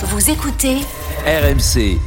[0.00, 0.76] Vous écoutez
[1.26, 1.98] RMC.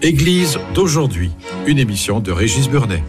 [0.00, 1.32] Église d'aujourd'hui,
[1.66, 3.02] une émission de Régis Burnet.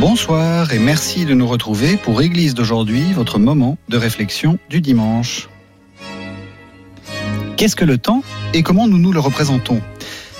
[0.00, 5.50] Bonsoir et merci de nous retrouver pour Église d'aujourd'hui, votre moment de réflexion du dimanche.
[7.56, 9.80] Qu'est-ce que le temps et comment nous nous le représentons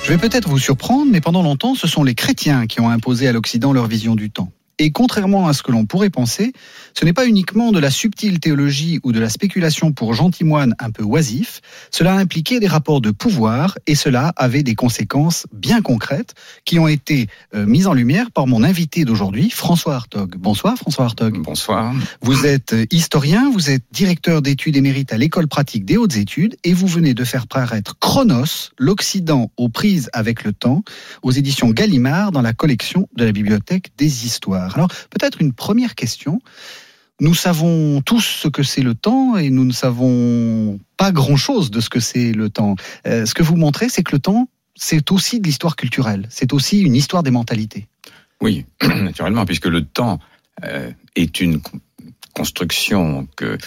[0.02, 3.28] Je vais peut-être vous surprendre, mais pendant longtemps, ce sont les chrétiens qui ont imposé
[3.28, 4.50] à l'Occident leur vision du temps.
[4.78, 6.52] Et contrairement à ce que l'on pourrait penser,
[6.98, 10.90] ce n'est pas uniquement de la subtile théologie ou de la spéculation pour gentimoine un
[10.90, 11.60] peu oisif,
[11.90, 16.88] cela impliquait des rapports de pouvoir et cela avait des conséquences bien concrètes qui ont
[16.88, 20.36] été euh, mises en lumière par mon invité d'aujourd'hui, François Hartog.
[20.36, 21.38] Bonsoir François Hartog.
[21.42, 21.94] Bonsoir.
[22.20, 26.56] Vous êtes euh, historien, vous êtes directeur d'études émérite à l'école pratique des hautes études
[26.64, 30.82] et vous venez de faire paraître Chronos, l'Occident aux prises avec le temps,
[31.22, 34.63] aux éditions Gallimard dans la collection de la Bibliothèque des Histoires.
[34.74, 36.40] Alors peut-être une première question.
[37.20, 41.80] Nous savons tous ce que c'est le temps et nous ne savons pas grand-chose de
[41.80, 42.74] ce que c'est le temps.
[43.06, 46.52] Euh, ce que vous montrez, c'est que le temps, c'est aussi de l'histoire culturelle, c'est
[46.52, 47.86] aussi une histoire des mentalités.
[48.40, 50.18] Oui, naturellement, puisque le temps
[50.64, 51.60] euh, est une
[52.34, 53.58] construction que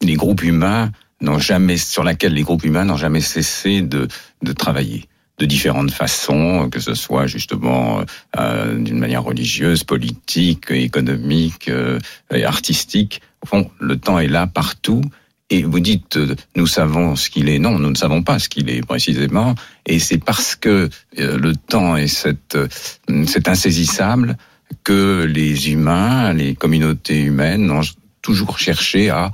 [0.00, 4.06] les groupes humains n'ont jamais, sur laquelle les groupes humains n'ont jamais cessé de,
[4.42, 8.04] de travailler de différentes façons, que ce soit justement
[8.38, 11.98] euh, d'une manière religieuse, politique, économique euh,
[12.32, 13.20] et artistique.
[13.42, 15.02] Au fond, le temps est là partout.
[15.50, 17.58] Et vous dites, euh, nous savons ce qu'il est.
[17.58, 19.54] Non, nous ne savons pas ce qu'il est précisément.
[19.86, 22.56] Et c'est parce que euh, le temps est cette,
[23.26, 24.36] c'est insaisissable
[24.84, 27.82] que les humains, les communautés humaines ont
[28.22, 29.30] toujours cherché à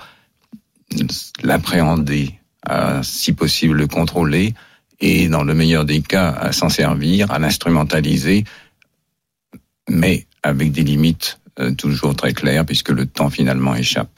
[1.42, 2.34] l'appréhender,
[2.66, 4.54] à si possible le contrôler,
[5.00, 8.44] et dans le meilleur des cas à s'en servir, à l'instrumentaliser,
[9.88, 14.10] mais avec des limites euh, toujours très claires puisque le temps finalement échappe.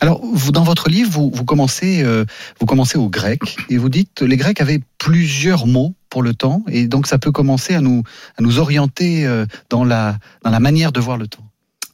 [0.00, 2.24] Alors, vous, dans votre livre, vous, vous commencez, euh,
[2.60, 6.62] vous commencez au grec et vous dites les Grecs avaient plusieurs mots pour le temps
[6.68, 8.02] et donc ça peut commencer à nous,
[8.38, 11.44] à nous orienter euh, dans la, dans la manière de voir le temps.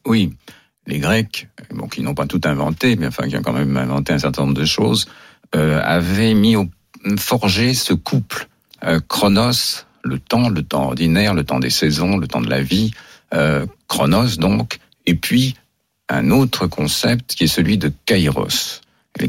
[0.06, 0.32] Oui,
[0.86, 4.12] les Grecs, bon, qui n'ont pas tout inventé, mais enfin qui ont quand même inventé
[4.12, 5.06] un certain nombre de choses,
[5.54, 6.66] euh, avaient mis au
[7.18, 8.48] forger ce couple
[8.84, 12.62] euh, Chronos, le temps, le temps ordinaire, le temps des saisons, le temps de la
[12.62, 12.92] vie,
[13.34, 15.54] euh, Chronos donc, et puis
[16.08, 18.80] un autre concept qui est celui de Kairos.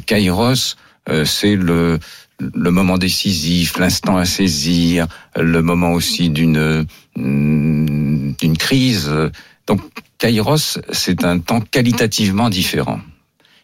[0.06, 0.76] Kairos,
[1.10, 2.00] euh, c'est le,
[2.40, 9.12] le moment décisif, l'instant à saisir, le moment aussi d'une d'une crise.
[9.68, 9.82] Donc
[10.18, 13.00] Kairos, c'est un temps qualitativement différent.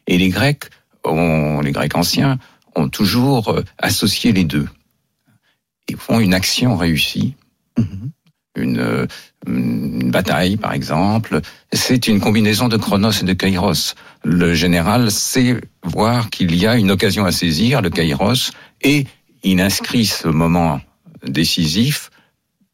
[0.05, 0.65] Et les Grecs,
[1.03, 2.37] ont, les Grecs anciens,
[2.77, 4.67] ont toujours euh, associé les deux.
[5.89, 7.35] Ils font une action réussie,
[7.77, 8.11] mhm.
[8.55, 9.07] une, euh,
[9.47, 11.41] une, bataille par exemple.
[11.71, 13.95] C'est une combinaison de Chronos et de Kairos.
[14.23, 18.51] Le général sait voir qu'il y a une occasion à saisir, le Kairos,
[18.81, 19.05] et
[19.43, 20.81] il inscrit ce moment
[21.25, 22.09] décisif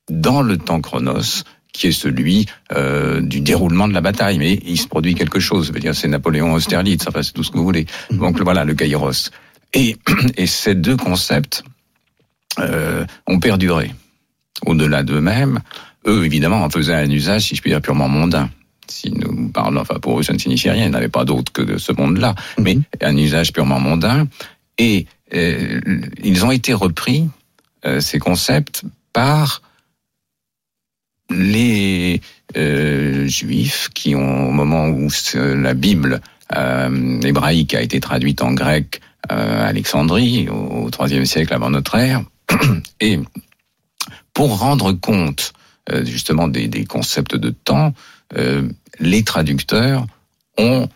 [0.10, 1.44] dans le temps Chronos
[1.74, 4.38] qui est celui euh, du déroulement de la bataille.
[4.38, 5.72] Mais il se produit quelque chose.
[5.94, 7.88] C'est Napoléon Austerlitz, enfin c'est tout ce que vous voulez.
[8.12, 8.20] Mhm.
[8.20, 9.32] Donc voilà, le Kairos.
[9.74, 9.98] Et,
[10.38, 11.64] et ces deux concepts
[12.60, 13.92] euh, ont perduré.
[14.66, 15.60] Au-delà d'eux-mêmes,
[16.06, 18.50] eux, évidemment, en faisaient un usage, si je puis dire, purement mondain.
[18.88, 21.62] Si nous parlons, enfin pour eux, ça ne signifie rien, ils n'avaient pas d'autre que
[21.62, 22.64] de ce monde-là, mhm.
[22.64, 24.28] mais un usage purement mondain.
[24.78, 25.80] Et euh,
[26.24, 27.30] ils ont été repris,
[27.86, 28.84] euh, ces concepts,
[29.14, 29.62] par
[31.30, 32.22] les
[32.56, 36.22] euh, juifs qui ont, au moment où la Bible
[36.56, 39.02] euh, hébraïque a été traduite en grec
[39.32, 42.24] euh, Alexandrie au IIIe siècle avant notre ère.
[43.00, 43.20] Et
[44.34, 45.54] pour rendre compte
[45.92, 47.94] euh, justement des, des, concepts de temps,
[48.38, 48.68] euh,
[49.00, 50.06] les traducteurs
[50.58, 50.88] ont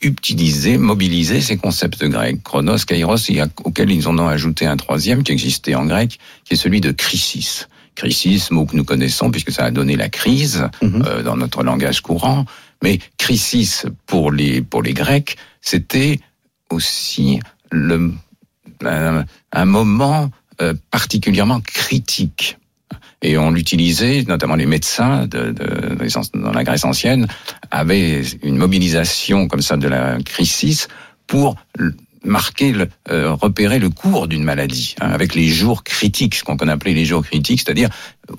[0.00, 5.22] utilisé, mobilisé ces concepts grecs, chronos, kairos, et auxquels ils en ont ajouté un troisième
[5.22, 7.68] qui existait en grec, qui est celui de crisis.
[7.94, 11.04] Crisis, mot que nous connaissons puisque ça a donné la crise mhm.
[11.06, 12.46] euh, dans notre langage courant.
[12.82, 16.18] Mais crisis pour les pour les Grecs, c'était
[16.72, 17.40] aussi
[17.70, 18.12] le,
[18.84, 20.30] un, moment
[20.60, 22.58] euh, particulièrement critique.
[23.22, 25.96] Et on l'utilisait, notamment les médecins de, de,
[26.34, 27.28] dans la Grèce ancienne,
[27.70, 30.88] avaient une mobilisation comme ça de la crise
[31.28, 31.54] pour
[32.24, 36.56] marquer, le, euh, repérer le cours d'une maladie, hein, avec les jours critiques, ce qu'on
[36.56, 37.90] appelait les jours critiques, c'est-à-dire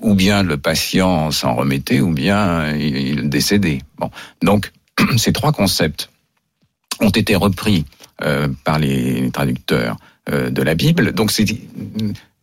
[0.01, 3.79] ou bien le patient s'en remettait, ou bien il, il décédait.
[3.97, 4.09] Bon,
[4.41, 4.71] donc
[5.17, 6.09] ces trois concepts
[6.99, 8.02] ont été repris euh,
[8.63, 9.97] par les traducteurs
[10.29, 11.11] euh, de la Bible.
[11.11, 11.45] Donc c'est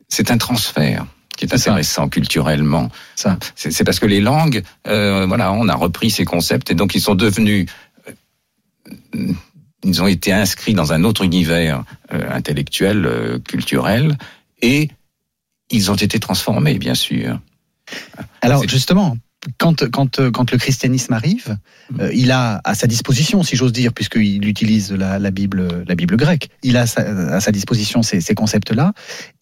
[0.06, 2.90] c'est un transfert qui est intéressant culturellement.
[3.16, 3.38] Ça.
[3.54, 7.00] C'est parce que les langues, euh, voilà, on a repris ces concepts et donc ils
[7.00, 7.70] sont devenus,
[9.16, 9.32] euh,
[9.82, 14.18] ils ont été inscrits dans un autre univers euh, intellectuel, euh, culturel,
[14.60, 14.90] et
[15.70, 17.40] ils ont été transformés, bien sûr.
[18.42, 19.16] Alors justement,
[19.58, 21.56] quand, quand, quand le christianisme arrive,
[21.90, 22.00] Mm.
[22.02, 25.94] euh, il a à sa disposition, si j'ose dire, puisqu'il utilise la, la Bible, la
[25.94, 28.92] Bible grecque, il a sa- à sa disposition ces, ces concepts-là,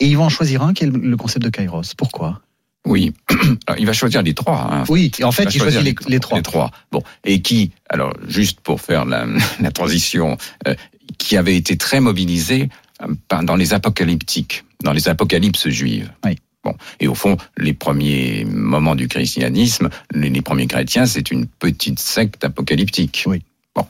[0.01, 1.95] et il va en choisir un qui est le, le concept de kairos.
[1.97, 2.41] Pourquoi?
[2.87, 3.13] Oui,
[3.67, 4.69] alors, il va choisir les trois.
[4.73, 4.85] Hein.
[4.89, 6.39] Oui, en fait, il choisit les, les trois.
[6.39, 6.71] Les trois.
[6.93, 9.27] Bon, et qui, alors juste pour faire la,
[9.61, 10.75] la transition, euh,
[11.19, 12.69] qui avait été très mobilisé
[13.03, 16.11] euh, dans les apocalyptiques, dans les apocalypses juives.
[16.25, 16.39] Oui.
[16.65, 21.47] Bon, et au fond, les premiers moments du christianisme, les, les premiers chrétiens, c'est une
[21.47, 23.25] petite secte apocalyptique.
[23.27, 23.43] Oui.
[23.75, 23.87] Bon,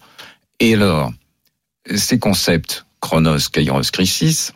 [0.61, 1.13] et alors,
[1.95, 4.53] ces concepts chronos, kairos, crisis,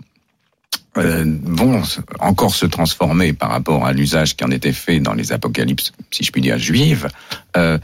[0.98, 1.82] euh, vont
[2.20, 6.22] encore se transformer par rapport à l'usage qui en était fait dans les apocalypses, si
[6.22, 7.08] je puis dire, juives,
[7.56, 7.78] euh,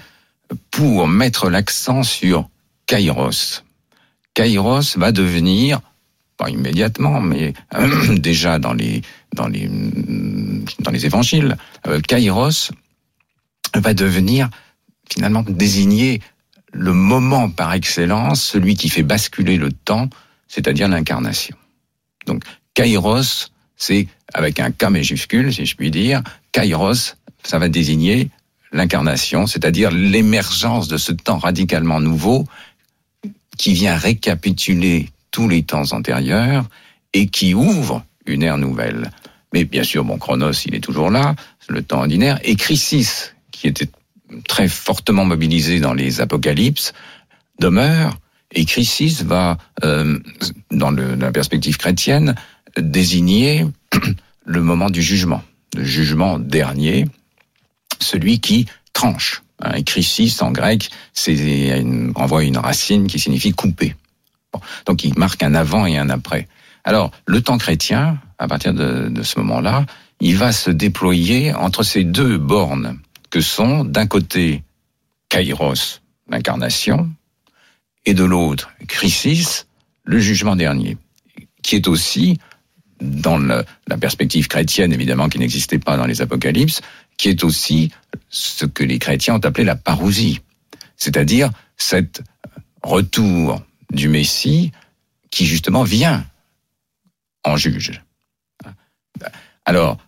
[0.70, 2.48] pour mettre l'accent sur
[2.86, 3.64] Kairos.
[4.34, 5.80] Kairos va devenir,
[6.36, 9.00] pas immédiatement, mais euh, déjà dans les,
[9.34, 9.68] dans les,
[10.80, 12.70] dans les évangiles, euh, Kairos
[13.74, 14.48] va devenir
[15.10, 16.20] finalement désigner
[16.72, 20.08] le moment par excellence, celui qui fait basculer le temps,
[20.48, 21.56] c'est-à-dire l'incarnation.
[22.26, 22.44] Donc,
[22.74, 26.22] Kairos, c'est avec un K majuscule, si je puis dire.
[26.52, 28.30] Kairos, ça va désigner
[28.72, 32.44] l'incarnation, c'est-à-dire l'émergence de ce temps radicalement nouveau
[33.56, 36.68] qui vient récapituler tous les temps antérieurs
[37.12, 39.10] et qui ouvre une ère nouvelle.
[39.52, 41.34] Mais bien sûr, bon, Chronos, il est toujours là,
[41.68, 43.88] le temps ordinaire, et Chrysis, qui était
[44.46, 46.92] très fortement mobilisé dans les apocalypses,
[47.58, 48.18] demeure,
[48.52, 50.18] et Chrysis va, euh,
[50.70, 52.34] dans la perspective chrétienne,
[52.78, 53.66] désigner
[54.46, 55.42] le moment du jugement,
[55.76, 57.06] le jugement dernier,
[58.00, 59.42] celui qui tranche.
[59.60, 62.12] Hein, et Chrysis, en grec, c'est à une
[62.56, 63.94] racine qui signifie couper.
[64.86, 66.48] Donc il marque un avant et un après.
[66.84, 69.84] Alors, le temps chrétien, à partir de, ce moment-là,
[70.20, 72.98] il va se déployer entre ces deux bornes
[73.30, 74.62] que sont, d'un côté,
[75.28, 77.10] Kairos, l'incarnation,
[78.06, 79.66] et de l'autre, Chrysis,
[80.04, 80.96] le jugement dernier,
[81.62, 82.38] qui est aussi,
[83.00, 86.80] dans la perspective chrétienne, évidemment, qui n'existait pas dans les apocalypses,
[87.18, 87.90] qui est aussi
[88.30, 90.40] ce que les chrétiens ont appelé la parousie,
[90.96, 92.22] c'est-à-dire cet
[92.82, 94.72] retour du Messie
[95.30, 96.24] qui justement vient
[97.48, 98.02] en juge.
[99.64, 99.98] Alors,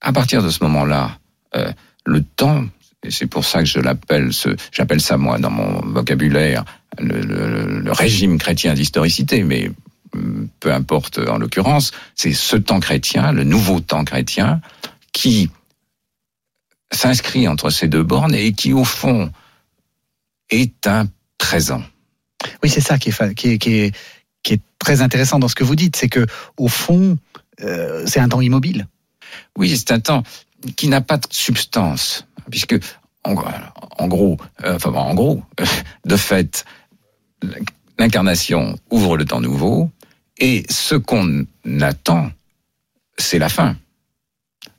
[0.00, 1.18] à partir de ce moment-là,
[1.54, 1.72] euh,
[2.06, 2.64] le temps,
[3.02, 4.30] et c'est pour ça que je l'appelle,
[4.72, 6.64] j'appelle ça moi dans mon vocabulaire
[6.98, 9.70] le, régime chrétien d'historicité, mais
[10.60, 14.60] peu importe en l'occurrence, c'est ce temps chrétien, le nouveau temps chrétien,
[15.12, 15.50] qui
[16.90, 19.30] s'inscrit entre ces deux bornes et qui au fond
[20.50, 21.06] est un
[21.36, 21.82] présent.
[22.62, 23.92] Oui, c'est ça qui est
[24.78, 26.26] très intéressant dans ce que vous dites, c'est que
[26.56, 27.18] au fond,
[27.62, 28.86] euh, c'est un temps immobile.
[29.56, 30.22] Oui, c'est un temps
[30.76, 32.76] qui n'a pas de substance, puisque
[33.24, 35.42] en, gros, euh, enfin en gros,
[36.04, 36.64] de fait,
[37.98, 39.90] l'incarnation ouvre le temps nouveau,
[40.38, 41.46] et ce qu'on
[41.80, 42.30] attend,
[43.16, 43.76] c'est la fin,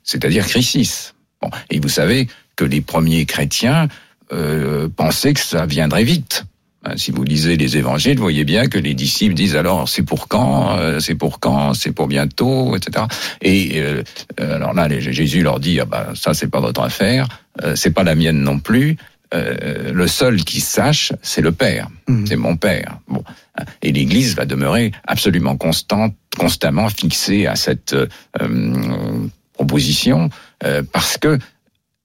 [0.02, 1.14] c'est-à-dire Chrysis.
[1.42, 3.88] Bon, et vous savez que les premiers chrétiens
[4.32, 6.44] euh, pensaient que ça viendrait vite.
[6.84, 10.02] Hein, Si vous lisez les évangiles, vous voyez bien que les disciples disent alors c'est
[10.02, 13.04] pour quand, euh, c'est pour quand, c'est pour bientôt, etc.
[13.42, 14.02] Et euh,
[14.40, 17.28] euh, alors là, Jésus leur dit ah bah ça c'est pas votre affaire,
[17.62, 18.96] euh, c'est pas la mienne non plus.
[19.32, 22.26] Euh, le seul qui sache, c'est le Père, Mhm.
[22.26, 22.98] c'est mon Père.
[23.06, 23.22] Bon,
[23.56, 23.64] hein.
[23.82, 28.06] et l'Église va demeurer absolument constante, constamment fixée à cette euh,
[28.40, 30.30] euh, proposition
[30.64, 31.38] euh, parce que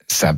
[0.08, 0.36] ça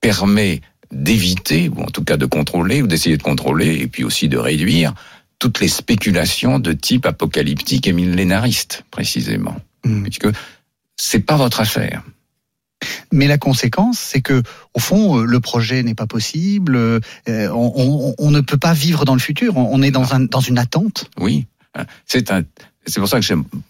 [0.00, 0.60] permet
[0.92, 4.38] d'éviter, ou en tout cas de contrôler, ou d'essayer de contrôler, et puis aussi de
[4.38, 4.94] réduire
[5.38, 9.56] toutes les spéculations de type apocalyptique et millénariste, précisément.
[9.84, 10.02] Mm.
[10.04, 10.28] Puisque
[10.96, 12.02] c'est pas votre affaire.
[13.12, 14.42] Mais la conséquence, c'est que
[14.74, 16.76] au fond, euh, le projet n'est pas possible.
[16.76, 19.56] euh, on, on- on ne peut pas vivre dans le futur.
[19.56, 21.10] On est dans, un, dans une attente.
[21.18, 21.46] Oui.
[22.06, 22.42] C'est un,
[22.86, 23.26] c'est pour ça que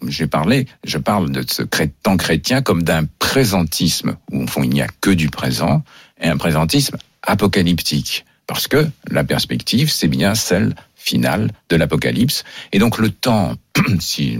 [0.07, 1.63] j'ai- parlé, je parle de ce
[2.03, 5.83] temps chrétien comme d'un présentisme, où au fond il n'y a que du présent,
[6.21, 8.25] et un présentisme apocalyptique.
[8.47, 12.43] Parce que la perspective, c'est bien celle finale de l'apocalypse.
[12.73, 13.53] Et donc le temps,
[13.99, 14.39] si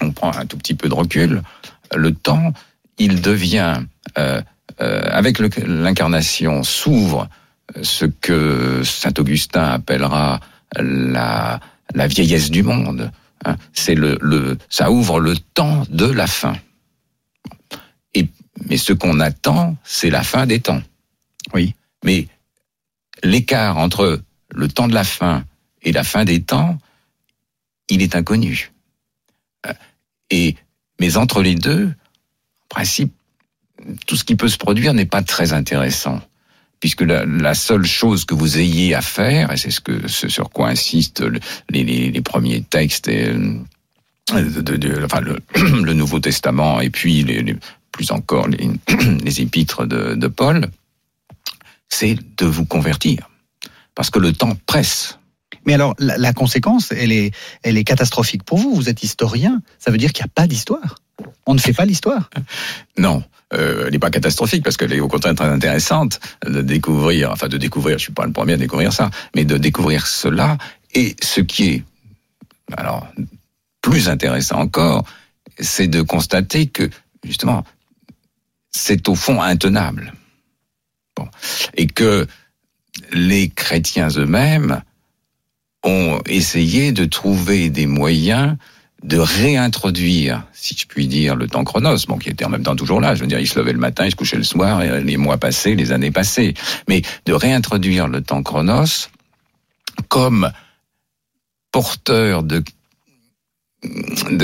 [0.00, 1.42] on prend un tout petit peu de recul,
[1.94, 2.52] le temps,
[2.98, 3.82] il devient,
[4.18, 4.40] euh,
[4.80, 7.28] euh, avec l'incarnation, s'ouvre
[7.82, 10.40] ce que Saint Augustin appellera
[10.76, 11.60] la,
[11.94, 13.10] la vieillesse du monde,
[13.44, 16.54] Hein, c'est le, le, ça ouvre le temps de la fin.
[18.14, 18.28] Et,
[18.66, 20.82] mais ce qu'on attend, c'est la fin des temps.
[21.54, 21.74] Oui.
[22.04, 22.28] Mais
[23.22, 25.44] l'écart entre le temps de la fin
[25.82, 26.78] et la fin des temps,
[27.88, 28.72] il est inconnu.
[29.66, 29.72] Euh,
[30.30, 30.56] et,
[31.00, 33.12] mais entre les deux, en principe,
[34.06, 36.20] tout ce qui peut se produire n'est pas très intéressant.
[36.80, 40.48] Puisque la, seule chose que vous ayez à faire, et c'est ce, que, ce sur
[40.48, 41.22] quoi insistent
[41.68, 43.58] les, les, les premiers textes, et, euh,
[44.32, 45.38] de, de, enfin le,
[45.84, 47.54] le, Nouveau Testament, et puis les,
[47.92, 48.70] plus encore les,
[49.24, 50.70] les épîtres de, de Paul,
[51.90, 53.28] c'est de vous convertir.
[53.94, 55.18] Parce que le temps presse.
[55.66, 57.32] Mais alors, la, la, conséquence, elle est,
[57.62, 58.74] elle est catastrophique pour vous.
[58.74, 59.60] Vous êtes historien.
[59.78, 60.96] Ça veut dire qu'il n'y a pas d'histoire.
[61.46, 62.30] On ne fait pas l'histoire.
[62.98, 67.30] Non, euh, elle n'est pas catastrophique parce qu'elle est au contraire très intéressante de découvrir,
[67.32, 70.58] enfin de découvrir, je suis pas le premier à découvrir ça, mais de découvrir cela
[70.94, 71.84] et ce qui est,
[72.76, 73.08] alors,
[73.80, 75.04] plus intéressant encore,
[75.58, 76.88] c'est de constater que,
[77.24, 77.64] justement,
[78.70, 80.12] c'est au fond intenable.
[81.74, 82.26] Et que
[83.12, 84.82] les chrétiens eux-mêmes
[85.82, 88.56] ont essayé de trouver des moyens
[89.02, 92.76] de réintroduire, si je puis dire, le temps chronos, bon, qui était en même temps
[92.76, 93.14] toujours là.
[93.14, 95.38] Je veux dire, il se levait le matin, il se couchait le soir, les mois
[95.38, 96.52] passés, les années passées.
[96.86, 99.08] Mais de réintroduire le temps chronos
[100.08, 100.52] comme
[101.72, 102.62] porteur de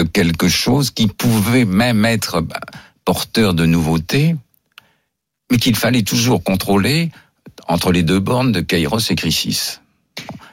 [0.05, 2.43] quelque chose qui pouvait même être
[3.05, 4.37] porteur de nouveautés,
[5.51, 7.11] mais qu'il fallait toujours contrôler
[7.69, 9.81] entre les deux bornes de Kairos et Chrysis.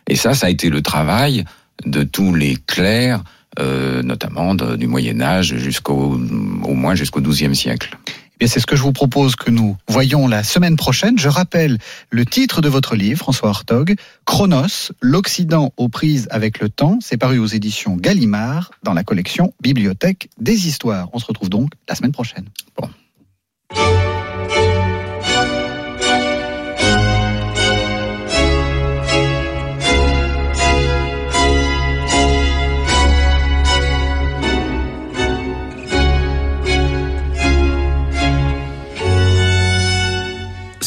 [0.07, 1.45] Et ça, ça a été le travail
[1.85, 3.23] de tous les clercs,
[3.59, 7.97] euh, notamment de, du Moyen Âge jusqu'au au moins jusqu'au XIIe siècle.
[8.39, 11.17] Eh c'est ce que je vous propose que nous voyons la semaine prochaine.
[11.17, 11.77] Je rappelle
[12.09, 13.95] le titre de votre livre, François Hartog,
[14.25, 16.97] Chronos, l'Occident aux prises avec le temps.
[17.00, 21.09] C'est paru aux éditions Gallimard dans la collection Bibliothèque des Histoires.
[21.13, 22.45] On se retrouve donc la semaine prochaine.
[22.75, 22.89] Bon.